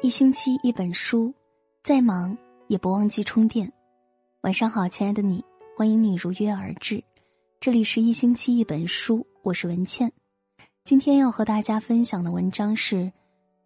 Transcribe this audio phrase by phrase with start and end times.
[0.00, 1.34] 一星期一本书，
[1.82, 2.36] 再忙
[2.68, 3.70] 也不忘记充电。
[4.42, 5.44] 晚上好，亲爱的你，
[5.76, 7.02] 欢迎你如约而至。
[7.58, 10.12] 这里是一星期一本书，我是文倩。
[10.84, 13.12] 今天要和大家分享的文章是：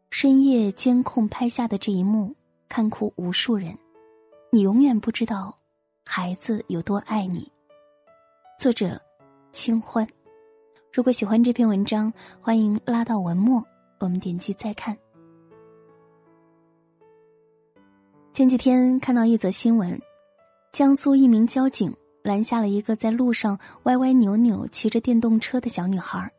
[0.08, 2.34] 深夜监控拍下的这一幕，
[2.66, 3.76] 看哭无数人。
[4.50, 5.54] 你永远不知道，
[6.02, 7.46] 孩子有多爱你。
[8.58, 8.98] 作者：
[9.52, 10.08] 清欢。
[10.94, 12.10] 如果喜欢这篇文章，
[12.40, 13.62] 欢迎拉到文末，
[13.98, 14.96] 我们点击再看。
[18.32, 20.00] 前几天看到一则新闻，
[20.72, 26.32] 江苏一名交警拦下了一个在路上歪歪扭扭骑着电动车的小女孩，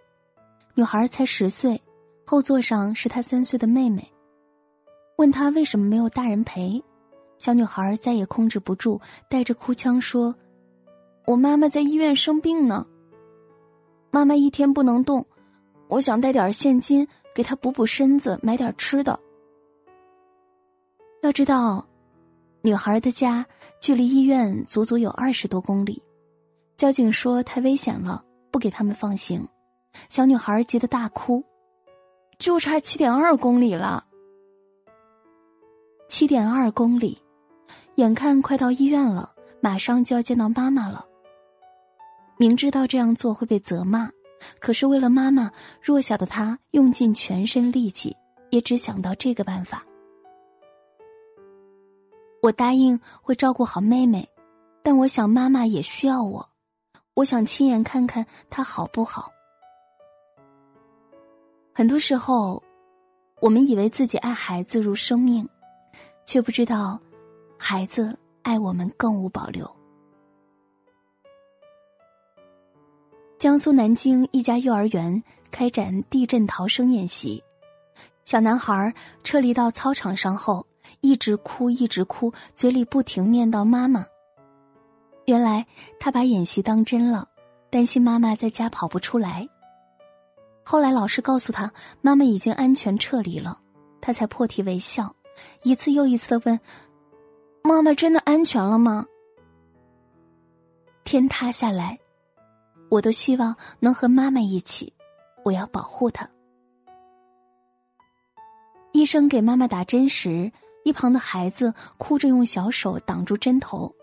[0.74, 1.80] 女孩才十岁，
[2.26, 4.12] 后座上是她三岁的妹妹。
[5.18, 6.84] 问她为什么没有大人陪，
[7.38, 9.00] 小女孩再也控制不住，
[9.30, 10.34] 带着哭腔说
[11.28, 12.88] ：“我妈妈在医院生病呢，
[14.10, 15.24] 妈妈一天不能动，
[15.90, 19.20] 我想带点现金给她补补身子，买点吃的。”
[21.24, 21.88] 要知道，
[22.64, 23.46] 女孩的家
[23.80, 26.04] 距离医院足足有二十多公里。
[26.76, 28.22] 交警说太危险了，
[28.52, 29.48] 不给他们放行。
[30.10, 31.42] 小女孩急得大哭
[32.38, 34.06] ：“就差七点二公里了，
[36.10, 37.18] 七点二公里，
[37.96, 41.06] 眼看快到医院了，马上就要见到妈妈了。
[42.36, 44.10] 明知道这样做会被责骂，
[44.60, 45.50] 可是为了妈妈，
[45.82, 48.14] 弱小的她用尽全身力气，
[48.50, 49.86] 也只想到这个办法。”
[52.44, 54.28] 我答应会照顾好妹妹，
[54.84, 56.46] 但我想妈妈也需要我，
[57.14, 59.32] 我想亲眼看看她好不好。
[61.74, 62.62] 很多时候，
[63.40, 65.48] 我们以为自己爱孩子如生命，
[66.26, 67.00] 却不知道，
[67.58, 69.66] 孩子爱我们更无保留。
[73.40, 77.42] 江苏南京一家幼儿园开展地震逃生演习，
[78.26, 80.68] 小男孩撤离到操场上后。
[81.02, 84.06] 一直哭，一直哭，嘴里不停念叨妈妈。
[85.26, 85.66] 原来
[86.00, 87.30] 他把演习当真了，
[87.70, 89.48] 担心妈妈在家跑不出来。
[90.64, 93.60] 后来老师告诉他，妈妈已经安全撤离了，
[94.02, 95.16] 他才破涕为笑，
[95.64, 96.60] 一次又一次的问
[97.64, 99.06] ：“妈妈真的安全了吗？”
[101.06, 102.00] 天塌下来，
[102.90, 104.94] 我都希望能和妈妈一起，
[105.44, 106.30] 我要保护她。
[108.92, 110.52] 医生给妈妈打针时。
[110.84, 113.94] 一旁的孩子哭着用小手挡住针头，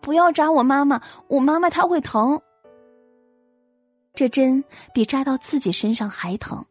[0.00, 2.40] 不要扎我妈妈，我妈妈她会疼。
[4.14, 6.64] 这针比扎到自己身上还疼。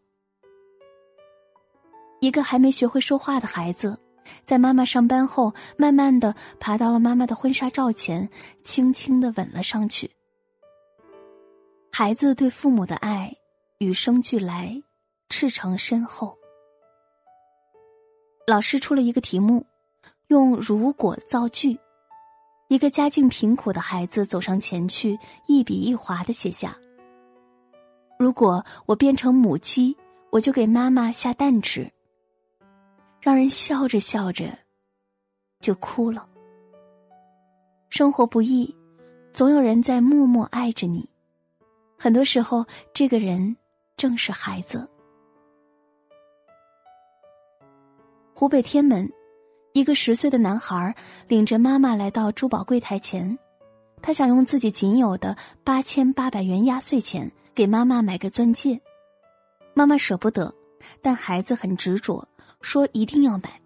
[2.20, 3.98] 一个还没学会说话的孩子，
[4.44, 8.30] 在妈妈上班后，慢慢的爬到了妈妈的婚纱照前，
[8.64, 10.12] 轻轻的吻了上去。
[11.92, 13.34] 孩子对父母的爱，
[13.78, 14.84] 与生俱来，
[15.30, 16.39] 赤诚深厚。
[18.50, 19.64] 老师出了一个题目，
[20.30, 21.78] 用“如果”造句。
[22.68, 26.76] 一个家境贫苦的孩子走上前去，一笔一划的写下
[28.18, 29.96] ：“如果我变成母鸡，
[30.32, 31.88] 我就给妈妈下蛋吃。”
[33.22, 34.58] 让人笑着笑着，
[35.60, 36.28] 就哭了。
[37.92, 38.76] 生活不易，
[39.32, 41.08] 总有人在默默爱着你。
[42.00, 43.56] 很多时候，这个人
[43.96, 44.90] 正是孩子。
[48.40, 49.12] 湖北天门，
[49.74, 50.96] 一个十岁的男孩
[51.28, 53.38] 领着妈妈来到珠宝柜台前，
[54.02, 55.36] 他想用自己仅有的
[55.66, 58.80] 八千八百元压岁钱给妈妈买个钻戒。
[59.74, 60.56] 妈妈舍不得，
[61.02, 62.26] 但孩子很执着，
[62.62, 63.60] 说一定要买。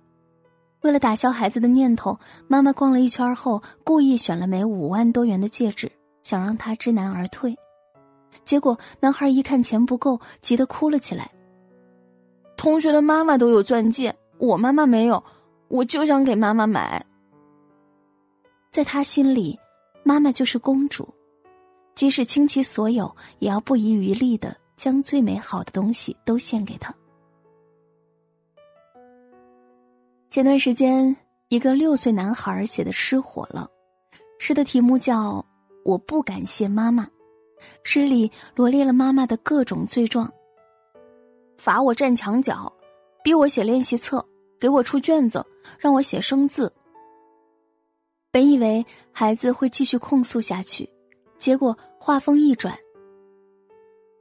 [0.81, 2.17] 为了打消孩子的念头，
[2.47, 5.91] 妈妈逛了一圈后，故意选了枚五万多元的戒指，
[6.23, 7.55] 想让他知难而退。
[8.43, 11.29] 结果男孩一看钱不够，急得哭了起来。
[12.57, 14.15] 同学的妈妈都有钻戒。
[14.37, 15.23] 我妈妈没有，
[15.67, 17.05] 我就想给妈妈买。
[18.71, 19.57] 在他心里，
[20.03, 21.07] 妈妈就是公主，
[21.95, 26.93] 即使倾其所有，也要不遗余力的将最美好的东西都献给她。
[30.29, 31.15] 前段时间，
[31.49, 33.69] 一个六岁男孩写的诗火了，
[34.39, 35.33] 诗的题目叫
[35.85, 37.05] 《我不感谢妈妈》，
[37.83, 40.33] 诗里罗列了妈妈的各种罪状：
[41.59, 42.73] 罚我站墙角，
[43.23, 44.23] 逼我写练习册。
[44.59, 45.45] 给我出卷子，
[45.77, 46.71] 让我写生字。
[48.31, 50.89] 本以为孩子会继续控诉下去，
[51.37, 52.79] 结果话锋一转：“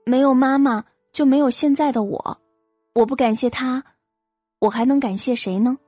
[0.04, 2.40] 没有妈妈就没有现在的我，
[2.92, 3.84] 我不感谢他，
[4.58, 5.78] 我还能感谢谁呢？”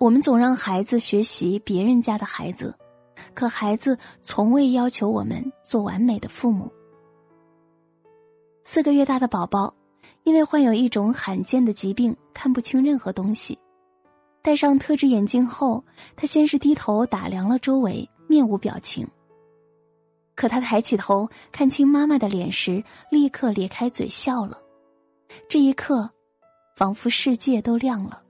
[0.00, 2.74] 我们总让孩子学习别人家的孩子，
[3.34, 6.72] 可孩子从未要求我们做完美的父母。
[8.64, 9.74] 四个月大的宝宝。
[10.24, 13.58] 因为患有一种罕见的疾病，看不清任何东西。
[14.42, 15.84] 戴上特制眼镜后，
[16.16, 19.06] 他先是低头打量了周围，面无表情。
[20.34, 24.56] 可他抬起头看清妈妈的脸时，立刻咧开嘴笑了。
[25.48, 26.08] 这一刻，
[26.76, 28.22] 仿佛世界都亮了。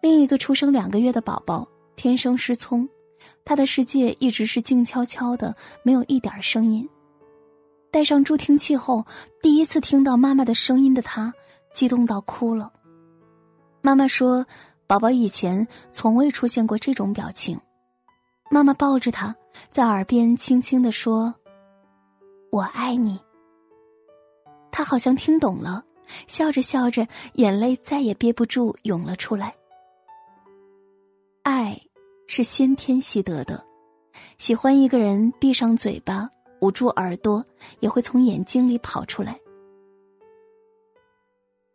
[0.00, 2.88] 另一个出生两个月的宝宝天生失聪，
[3.44, 6.88] 他的世界一直是静悄悄的，没有一点声音。
[7.94, 9.06] 戴上助听器后，
[9.40, 11.32] 第一次听到妈妈的声音的他，
[11.72, 12.72] 激动到哭了。
[13.82, 14.44] 妈妈说
[14.88, 17.56] ：“宝宝以前从未出现过这种表情。”
[18.50, 19.32] 妈妈抱着他，
[19.70, 21.32] 在耳边轻轻的说
[22.50, 23.16] ：“我爱你。”
[24.72, 25.84] 他好像听懂了，
[26.26, 29.54] 笑着笑着，眼泪再也憋不住涌了出来。
[31.44, 31.80] 爱
[32.26, 33.64] 是先天习得的，
[34.36, 36.28] 喜欢一个人，闭上嘴巴，
[36.64, 37.44] 捂住耳朵，
[37.80, 39.38] 也会从眼睛里跑出来。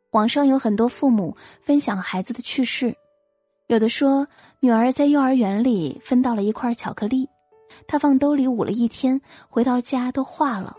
[0.09, 2.95] 网上有很多父母分享孩子的趣事，
[3.67, 4.27] 有的说
[4.59, 7.29] 女儿在幼儿园里分到了一块巧克力，
[7.85, 10.75] 她放兜里捂了一天，回到家都化了，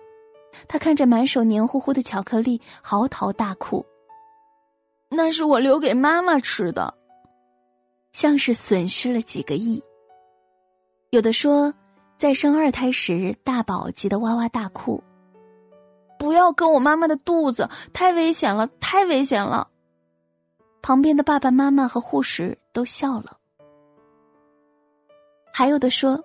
[0.66, 3.86] 她看着满手黏糊糊的巧克力，嚎啕大哭。
[5.08, 6.94] 那是我留给妈妈吃的。
[8.12, 9.80] 像是损失了几个亿。
[11.10, 11.72] 有的说，
[12.20, 15.02] 在生二胎时，大宝急得哇哇大哭，
[16.18, 19.66] 不要割我妈妈的肚子，太危险了，太危险了。
[20.82, 23.38] 旁边的爸爸妈妈和护士都笑了。
[25.50, 26.22] 还有的说，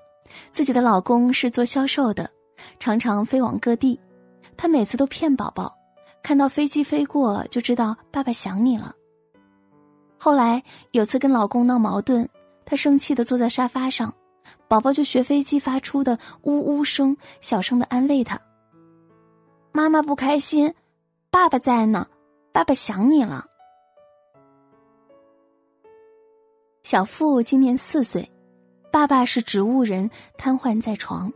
[0.52, 2.30] 自己的老公是做销售的，
[2.78, 3.98] 常常飞往各地，
[4.58, 5.74] 他每次都骗宝宝，
[6.22, 8.94] 看到飞机飞过就知道爸爸想你了。
[10.20, 10.62] 后来
[10.92, 12.28] 有次跟老公闹矛盾，
[12.66, 14.14] 他生气的坐在沙发上，
[14.68, 18.40] 宝宝就学飞机发出的呜呜声，小声的安慰他
[19.72, 20.74] ：“妈妈不开心，
[21.30, 22.08] 爸爸在呢，
[22.52, 23.46] 爸爸想你了。”
[26.84, 28.32] 小付今年四岁，
[28.92, 31.32] 爸爸是植物人，瘫痪在床，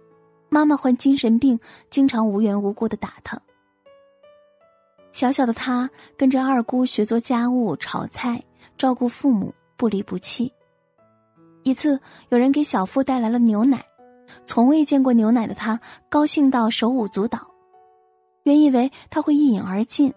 [0.50, 1.60] 妈妈患精神病，
[1.90, 3.40] 经常无缘无故的打他。
[5.12, 8.44] 小小的他跟着二姑学做家务，炒菜。
[8.78, 10.54] 照顾父母不离不弃。
[11.70, 12.00] 一次，
[12.30, 13.86] 有人给小付带来了牛奶，
[14.44, 15.80] 从未见过牛奶的他
[16.10, 17.40] 高兴到手舞足蹈。
[18.42, 20.12] 原以为他会一饮而尽，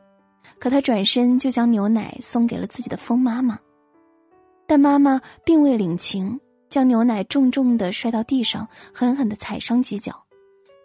[0.59, 3.59] 可他转身就将牛奶送给了自己的疯妈妈。
[4.67, 6.41] 但妈妈并未领情，
[6.71, 10.25] 将牛奶重重的摔到地上，狠狠的踩伤几脚，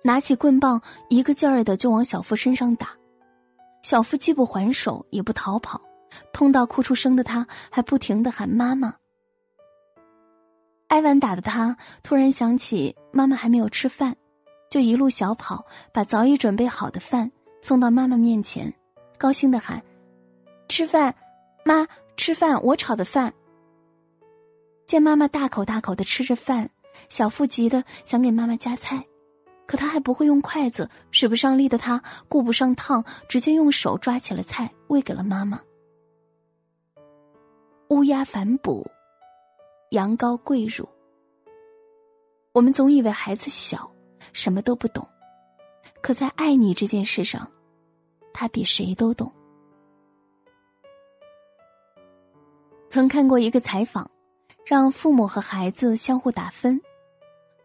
[0.04, 2.90] 拿起棍棒一个劲儿的就往小付身上打。
[3.84, 5.80] 小付既不还手，也不逃跑。
[6.34, 8.96] 痛到哭出声的他，还不停的喊妈妈。
[10.98, 14.16] 挨完打的他，突然想起妈妈还没有吃饭，
[14.68, 15.64] 就一路小跑，
[15.94, 18.74] 把早已准备好的饭送到妈妈面前，
[19.20, 19.84] 高兴的喊
[20.68, 21.14] ：“吃饭，
[21.64, 23.32] 妈，吃饭，我炒的饭。”
[24.88, 26.72] 见妈妈大口大口的吃着饭，
[27.10, 29.06] 小腹急的想给妈妈夹菜，
[29.68, 35.62] 可他还不会用筷子，使不上力的他顾不上烫，直接用手抓起了菜喂给了妈妈。
[37.90, 38.84] 乌鸦反哺，
[39.90, 40.88] 羊羔跪乳。
[42.54, 43.90] 我们总以为孩子小，
[44.34, 45.08] 什么都不懂，
[46.02, 47.50] 可在爱你这件事上，
[48.34, 49.32] 他比谁都懂。
[52.90, 54.10] 曾看过一个采访，
[54.66, 56.82] 让父母和孩子相互打分，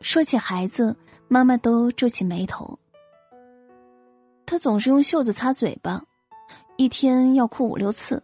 [0.00, 0.94] 说起孩子，
[1.28, 2.78] 妈妈都皱起眉头。
[4.44, 6.04] 他总是用袖子擦嘴巴，
[6.76, 8.22] 一天要哭五六次。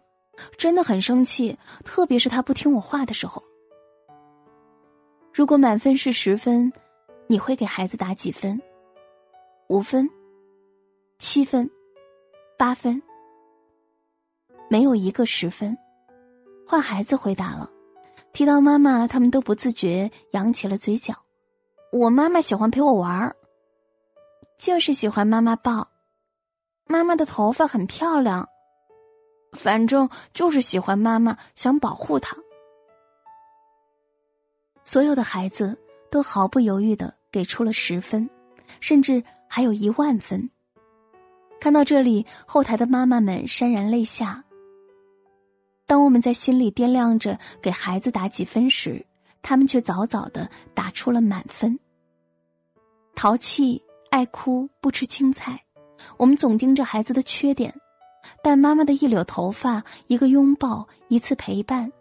[0.57, 3.43] 真的很生气，特别是他不听我话的时候。
[5.33, 6.71] 如果满分是十分，
[7.27, 8.61] 你会给孩子打几分？
[9.67, 10.09] 五分、
[11.17, 11.69] 七分、
[12.57, 13.01] 八分？
[14.69, 15.77] 没有一个十分。
[16.67, 17.69] 换孩子回答了，
[18.33, 21.15] 提到妈妈，他们都不自觉扬起了嘴角。
[21.91, 23.35] 我妈妈喜欢陪我玩儿，
[24.57, 25.89] 就是喜欢妈妈抱。
[26.85, 28.47] 妈妈的头发很漂亮。
[29.53, 32.37] 反正就是喜欢妈妈，想保护她。
[34.89, 35.77] 所有的孩子
[36.09, 38.27] 都毫不犹豫的给出了十分，
[38.79, 40.49] 甚至还有一万分。
[41.61, 44.43] 看到这里，后台的妈妈们潸然泪下。
[45.85, 49.05] 当我们在心里掂量着给孩子打几分时，
[49.43, 51.79] 他们却早早的打出了满分。
[53.13, 53.79] 淘气、
[54.09, 55.63] 爱哭、不吃青菜，
[56.17, 57.71] 我们总盯着孩子的缺点。
[58.41, 61.91] 但妈妈的一绺头发、一个拥抱、一次陪伴，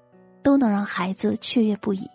[0.42, 2.08] 都能让孩子雀跃不已。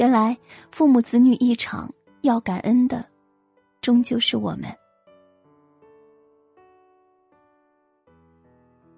[0.00, 0.38] 原来，
[0.72, 1.92] 父母子女一场，
[2.22, 3.04] 要感恩的，
[3.82, 4.74] 终究是我们。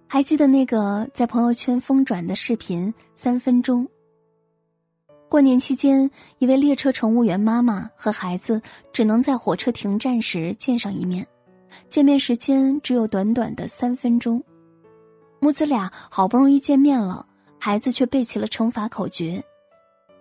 [0.06, 2.94] 还记得那个在朋友圈疯转的视频？
[3.14, 3.88] 三分钟。
[5.28, 11.26] 过年期间，一位列车乘务员妈妈和孩子只能在火车停站时见上一面，
[11.88, 14.40] 见面时间只有短短的三分钟。
[15.40, 17.26] 母子俩好不容易见面了，
[17.58, 19.42] 孩子却背起了乘法口诀：“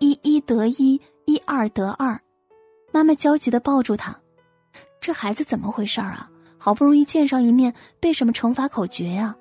[0.01, 2.19] 一一得一，一二得二。”
[2.91, 4.19] 妈妈焦急的抱住他
[4.99, 6.29] ：“这孩子怎么回事啊？
[6.57, 9.33] 好不容易见上一面，背什么乘法口诀呀？”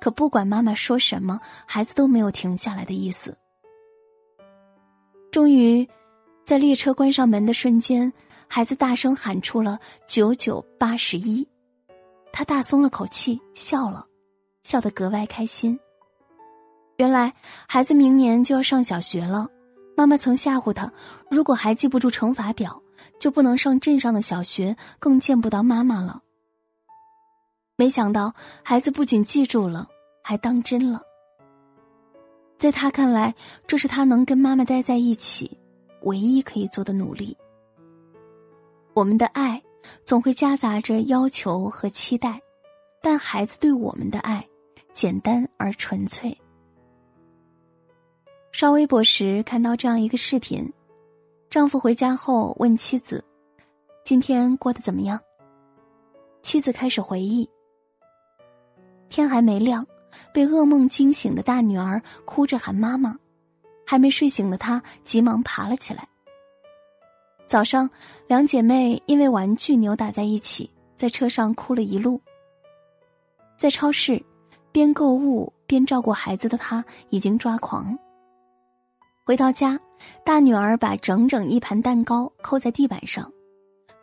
[0.00, 3.38] 可不管妈妈说什么，孩子都没有停下来的意思。
[5.30, 5.88] 终于，
[6.44, 8.12] 在列车关上门的瞬间，
[8.48, 9.78] 孩子大声喊出了
[10.08, 11.46] “九九八十一”，
[12.32, 14.04] 他大松了口气，笑了，
[14.64, 15.78] 笑得格外开心。
[16.96, 17.32] 原来，
[17.68, 19.48] 孩子明年就要上小学了，
[19.96, 20.92] 妈妈曾吓唬他，
[21.30, 22.82] 如果还记不住乘法表，
[23.18, 26.22] 就不能上镇上的小学，更见不到妈妈了。
[27.76, 29.88] 没想到，孩子不仅记住了。
[30.24, 31.02] 还当真了，
[32.56, 33.34] 在他看来，
[33.66, 35.58] 这是他能跟妈妈待在一起
[36.02, 37.36] 唯一可以做的努力。
[38.94, 39.60] 我们的爱
[40.04, 42.40] 总会夹杂着要求和期待，
[43.02, 44.48] 但孩子对我们的爱
[44.92, 46.32] 简单而纯粹。
[48.52, 50.70] 刷微博时看到这样一个视频：
[51.48, 53.24] 丈夫回家后问妻子
[54.04, 55.18] ：“今天过得怎么样？”
[56.42, 57.48] 妻子开始回忆
[59.08, 59.84] ：“天还没亮。”
[60.30, 63.18] 被噩梦惊醒的大女儿哭着喊妈妈，
[63.86, 66.06] 还没睡醒的她急忙爬了起来。
[67.46, 67.88] 早上，
[68.26, 72.20] 两姐妹因为玩具扭打在一起，在车上哭了一路。
[73.56, 74.22] 在超市，
[74.70, 77.98] 边购物边照顾孩子的她已经抓狂。
[79.24, 79.78] 回到家，
[80.24, 83.32] 大女儿把整整一盘蛋糕扣在地板上，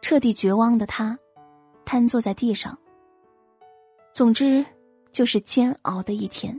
[0.02, 1.18] 彻底绝望的她，
[1.86, 2.78] 瘫坐在地上。
[4.14, 4.66] 总之。
[5.12, 6.58] 就是煎熬的一天。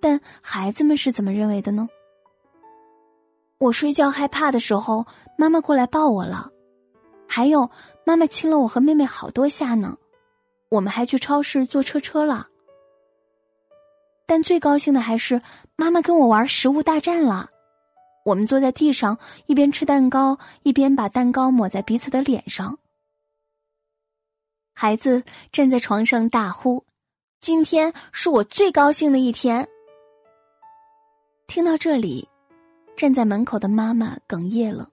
[0.00, 1.86] 但孩子们是怎么认为的呢？
[3.58, 5.04] 我睡觉害怕的时候，
[5.36, 6.50] 妈妈过来抱我了，
[7.28, 7.70] 还有
[8.06, 9.98] 妈妈亲了我和妹妹好多下呢。
[10.70, 12.48] 我们还去超市坐车车了。
[14.26, 15.40] 但最高兴的还是
[15.76, 17.50] 妈妈跟我玩食物大战了。
[18.24, 22.78] 我们坐在地上，一边吃蛋糕，一边把蛋糕抹在彼此的脸上。
[24.74, 26.84] 孩子站在床上大呼。
[27.40, 29.68] 今天是我最高兴的一天。
[31.46, 32.28] 听到这里，
[32.96, 34.88] 站在门口的妈妈哽咽了。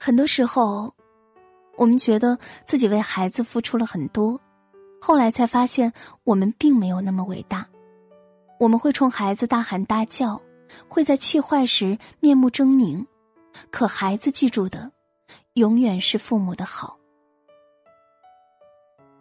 [0.00, 0.94] 很多时候，
[1.76, 4.40] 我们觉得自己为孩子付出了很多，
[5.04, 5.92] 后来才发现
[6.22, 7.66] 我们并没有那么伟大。
[8.60, 10.40] 我们会冲孩子大喊大叫，
[10.86, 13.04] 会在气坏时面目狰狞，
[13.72, 14.92] 可孩子记住的，
[15.54, 16.96] 永远是父母的好。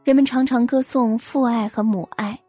[0.03, 2.39] 人们常常歌颂父爱和母爱，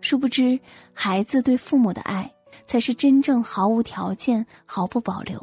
[0.00, 0.58] 殊不知
[0.92, 2.28] 孩子对父母的爱
[2.66, 5.40] 才是真正毫无条件、毫不保留。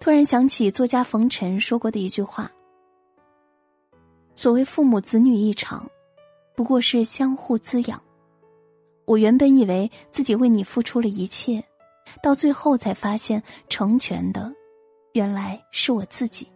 [0.00, 2.50] 突然想起作家冯晨说过的一句话
[4.36, 5.90] ：“所谓父母子女一场，
[6.54, 8.00] 不过是相互滋养。”
[9.06, 11.64] 我原本以为自己为你付出了一切，
[12.22, 14.52] 到最后才发现成全的，
[15.12, 16.46] 原来是我自己。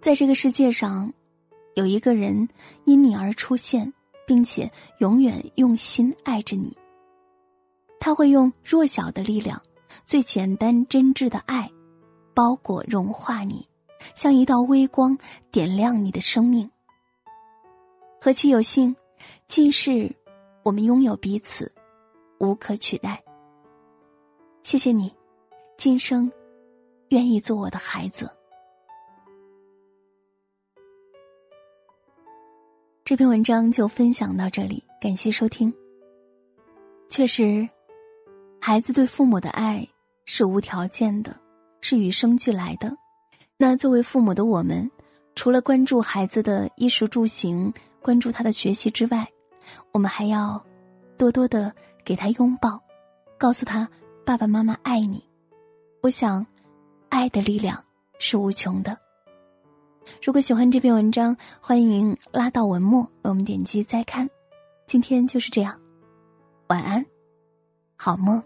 [0.00, 1.12] 在这个世界上，
[1.74, 2.48] 有一个人
[2.84, 3.92] 因你而出现，
[4.26, 6.76] 并且永远用心爱着你。
[7.98, 9.60] 他会用弱小的力量，
[10.04, 11.70] 最简单真挚的爱，
[12.34, 13.66] 包裹融化你，
[14.14, 15.16] 像一道微光
[15.50, 16.70] 点亮你的生命。
[18.20, 18.94] 何其有幸，
[19.48, 20.14] 今世
[20.62, 21.72] 我们拥有彼此，
[22.38, 23.22] 无可取代。
[24.62, 25.14] 谢谢你，
[25.78, 26.30] 今生
[27.08, 28.30] 愿意做我的孩子。
[33.04, 35.72] 这篇文章就分享到这里，感谢收听。
[37.08, 37.68] 确实，
[38.60, 39.84] 孩子对父母的爱
[40.26, 41.34] 是无条件的，
[41.80, 42.96] 是与生俱来的。
[43.62, 44.90] 那作为父母的我们，
[45.34, 49.28] 除了关注孩子的衣食住行、关注他的学习之外，
[49.92, 50.58] 我们还要
[51.18, 51.70] 多多的
[52.02, 52.80] 给他拥抱，
[53.36, 53.86] 告诉他
[54.24, 55.22] 爸爸妈妈爱你。
[56.00, 56.46] 我想，
[57.10, 57.84] 爱的力量
[58.18, 58.96] 是无穷的。
[60.22, 64.26] 如果喜欢这篇文章，欢迎拉到文末为我们点击再看。
[64.86, 65.78] 今天就是这样，
[66.68, 67.04] 晚安，
[67.94, 68.42] 好梦。